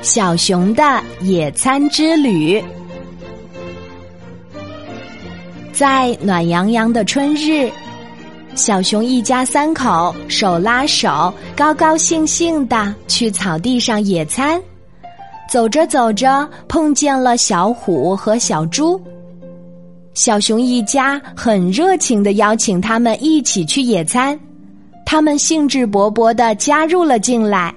[0.00, 2.62] 小熊的野餐之旅，
[5.72, 7.68] 在暖洋洋的春日，
[8.54, 14.60] 小熊一家三口手拉手，高高兴兴的去草地上野餐。
[15.50, 19.00] 走着走着，碰见了小虎和小猪。
[20.14, 24.38] 小熊一家很热情的邀请他们一起去野餐，
[25.04, 27.74] 他们兴致勃勃的加入了进来。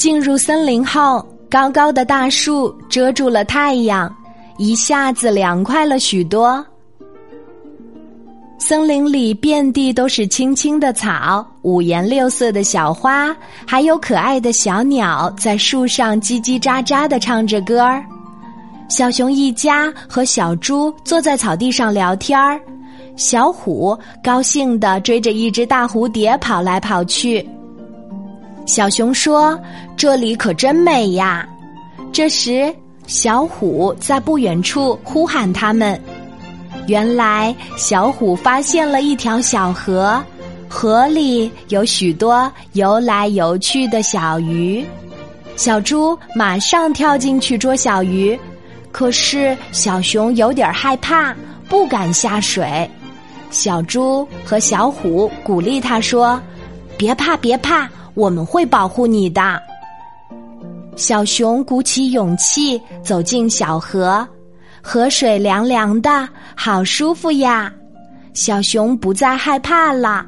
[0.00, 4.10] 进入森林后，高高的大树遮住了太阳，
[4.56, 6.64] 一下子凉快了许多。
[8.58, 13.36] 森林里遍地都是青青的草，五颜六色的小花，
[13.66, 18.02] 还有可爱的小鸟在树上叽叽喳喳的唱着歌儿。
[18.88, 22.58] 小熊一家和小猪坐在草地上聊天儿，
[23.16, 23.94] 小虎
[24.24, 27.46] 高兴地追着一只大蝴蝶跑来跑去。
[28.70, 29.60] 小熊说
[29.98, 31.44] ：“这里可真美呀！”
[32.14, 32.72] 这时，
[33.08, 36.00] 小虎在不远处呼喊他们。
[36.86, 40.22] 原来，小虎发现了一条小河，
[40.68, 44.86] 河里有许多游来游去的小鱼。
[45.56, 48.38] 小猪马上跳进去捉小鱼，
[48.92, 51.34] 可是小熊有点害怕，
[51.68, 52.88] 不敢下水。
[53.50, 56.40] 小猪和小虎鼓励他说
[56.96, 57.90] ：“别怕，别怕。”
[58.20, 59.58] 我们会保护你的。
[60.94, 64.28] 小熊鼓起勇气走进小河，
[64.82, 67.72] 河水凉凉的，好舒服呀！
[68.34, 70.26] 小熊不再害怕了，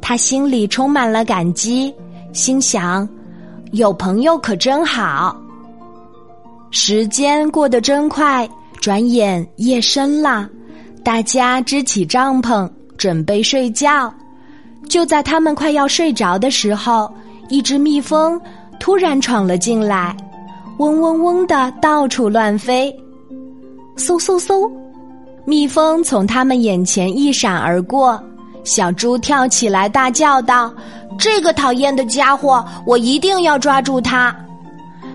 [0.00, 1.94] 他心里充满了感激，
[2.32, 3.06] 心想：
[3.72, 5.36] 有朋友可真好。
[6.70, 8.48] 时间过得真快，
[8.80, 10.48] 转眼夜深了，
[11.04, 14.10] 大家支起帐篷，准备睡觉。
[14.86, 17.10] 就在他们快要睡着的时候，
[17.48, 18.40] 一只蜜蜂
[18.78, 20.16] 突然闯了进来，
[20.78, 22.94] 嗡嗡嗡的到处乱飞。
[23.96, 24.70] 嗖嗖嗖，
[25.44, 28.22] 蜜蜂从他们眼前一闪而过。
[28.64, 30.72] 小猪跳起来大叫道
[31.18, 34.34] ：“这个讨厌的家伙，我一定要抓住它！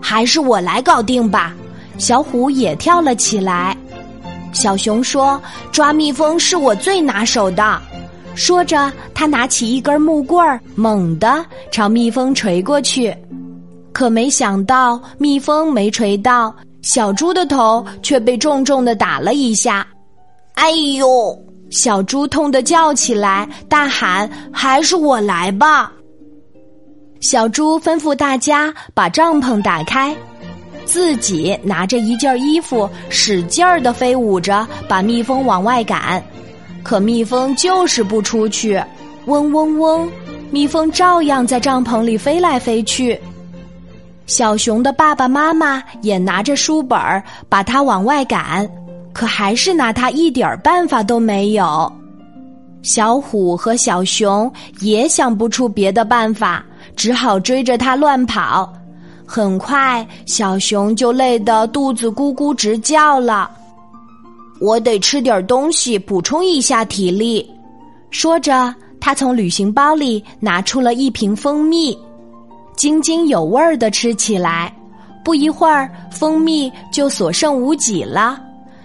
[0.00, 1.54] 还是我来搞定吧！”
[1.96, 3.76] 小虎也跳了起来。
[4.52, 5.40] 小熊说
[5.72, 7.80] ：“抓蜜蜂是我最拿手的。”
[8.36, 13.12] 说着，他拿起一根木棍儿，猛地朝蜜蜂锤过去。
[13.92, 19.84] 可没想到，蜜蜂没锤到，小猪的头却被重重的打了一下。
[20.52, 21.36] 哎呦！
[21.70, 25.90] 小猪痛得叫起来，大喊：“还是我来吧！”
[27.20, 30.14] 小猪吩咐大家把帐篷打开，
[30.84, 36.22] 自己拿着一件衣服，使劲儿的飞舞着，把蜜蜂往外赶。
[36.86, 38.80] 可蜜蜂就是不出去，
[39.24, 40.08] 嗡嗡嗡，
[40.52, 43.20] 蜜蜂照样在帐篷里飞来飞去。
[44.26, 48.70] 小熊的爸爸妈妈也拿着书本儿把它往外赶，
[49.12, 51.92] 可还是拿它一点儿办法都没有。
[52.82, 54.48] 小虎和小熊
[54.78, 56.64] 也想不出别的办法，
[56.94, 58.72] 只好追着它乱跑。
[59.26, 63.50] 很快，小熊就累得肚子咕咕直叫了。
[64.60, 67.48] 我得吃点东西补充一下体力。
[68.10, 71.96] 说着，他从旅行包里拿出了一瓶蜂蜜，
[72.76, 74.74] 津津有味儿的吃起来。
[75.24, 78.40] 不一会儿，蜂蜜就所剩无几了。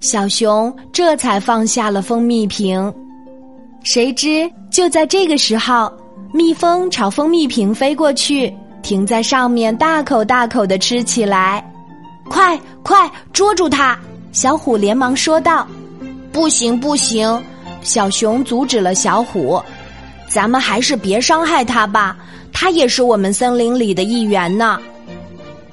[0.00, 2.92] 小熊这才放下了蜂蜜瓶。
[3.84, 5.92] 谁知就在这个时候，
[6.32, 8.52] 蜜蜂朝蜂蜜瓶飞过去，
[8.82, 11.64] 停在上面，大口大口的吃起来。
[12.28, 13.98] 快快捉住它！
[14.32, 15.66] 小虎连忙说道
[16.32, 17.40] ：“不行，不行！”
[17.82, 19.62] 小熊阻止了小虎
[20.26, 22.16] ：“咱们还是别伤害它吧，
[22.52, 24.80] 它也是我们森林里的一员呢。”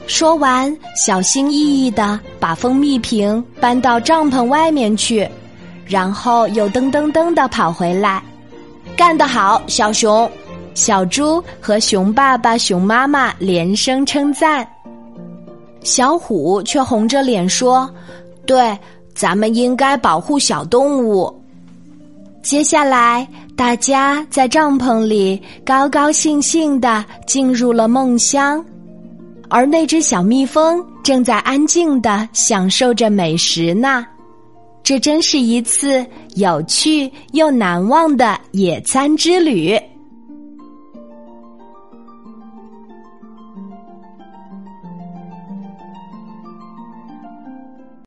[0.08, 5.28] 说完，小心翼翼的把蜂蜜瓶搬到帐篷外面去，
[5.86, 8.22] 然后又噔噔噔的跑回来。
[8.98, 10.30] 干得好，小熊！
[10.74, 14.68] 小猪和熊爸爸、熊妈妈连声称赞。
[15.84, 17.90] 小虎却红着脸说。
[18.50, 18.76] 对，
[19.14, 21.32] 咱们应该保护小动物。
[22.42, 28.66] 接下来，大家在帐篷里高高兴兴的进入了梦乡，
[29.50, 34.04] 而那只小蜜蜂正在安静的享受着美食呢。
[34.82, 36.04] 这真是一次
[36.34, 39.80] 有趣又难忘的野餐之旅。